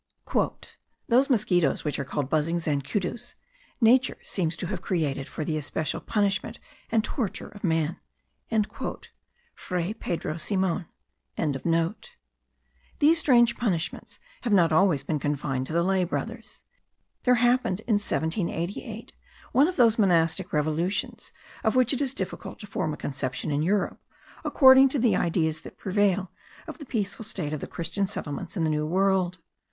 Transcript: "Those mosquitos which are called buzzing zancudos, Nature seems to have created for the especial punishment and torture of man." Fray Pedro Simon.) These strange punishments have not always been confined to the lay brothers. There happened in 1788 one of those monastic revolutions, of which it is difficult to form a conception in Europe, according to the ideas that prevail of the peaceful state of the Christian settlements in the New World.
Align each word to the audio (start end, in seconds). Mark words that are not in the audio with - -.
"Those 1.09 1.29
mosquitos 1.29 1.83
which 1.83 1.99
are 1.99 2.03
called 2.03 2.27
buzzing 2.27 2.57
zancudos, 2.57 3.35
Nature 3.79 4.17
seems 4.23 4.55
to 4.55 4.65
have 4.65 4.81
created 4.81 5.27
for 5.29 5.45
the 5.45 5.57
especial 5.59 5.99
punishment 6.01 6.57
and 6.91 7.03
torture 7.03 7.49
of 7.49 7.63
man." 7.63 7.99
Fray 9.53 9.93
Pedro 9.93 10.37
Simon.) 10.37 10.87
These 12.97 13.19
strange 13.19 13.55
punishments 13.55 14.17
have 14.41 14.51
not 14.51 14.71
always 14.71 15.03
been 15.03 15.19
confined 15.19 15.67
to 15.67 15.73
the 15.73 15.83
lay 15.83 16.03
brothers. 16.03 16.63
There 17.21 17.35
happened 17.35 17.81
in 17.81 17.97
1788 17.99 19.13
one 19.51 19.67
of 19.67 19.75
those 19.75 19.99
monastic 19.99 20.51
revolutions, 20.51 21.31
of 21.63 21.75
which 21.75 21.93
it 21.93 22.01
is 22.01 22.15
difficult 22.15 22.57
to 22.57 22.65
form 22.65 22.91
a 22.91 22.97
conception 22.97 23.51
in 23.51 23.61
Europe, 23.61 24.01
according 24.43 24.89
to 24.89 24.97
the 24.97 25.15
ideas 25.15 25.61
that 25.61 25.77
prevail 25.77 26.31
of 26.65 26.79
the 26.79 26.85
peaceful 26.87 27.23
state 27.23 27.53
of 27.53 27.59
the 27.59 27.67
Christian 27.67 28.07
settlements 28.07 28.57
in 28.57 28.63
the 28.63 28.69
New 28.71 28.87
World. 28.87 29.37